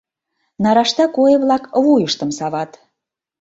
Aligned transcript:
Нарашта 0.63 1.05
куэ-влак 1.15 1.63
вуйыштым 1.83 2.29
сават. 2.39 2.71